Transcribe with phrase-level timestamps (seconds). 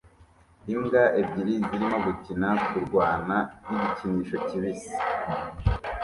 [0.73, 4.91] Imbwa ebyiri zirimo gukina-kurwana n igikinisho kibisi